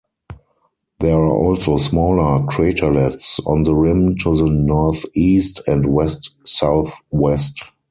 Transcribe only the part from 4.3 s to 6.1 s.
the northeast and